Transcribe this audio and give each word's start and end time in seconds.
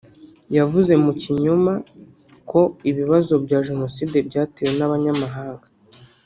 yavuze 0.57 0.91
mukinyoma 1.03 1.73
ko 2.49 2.61
ibibazo 2.89 3.33
bya 3.45 3.59
jenoside 3.67 4.17
byatewe 4.27 4.71
n’ 4.79 4.81
abanyamahanga 4.87 5.65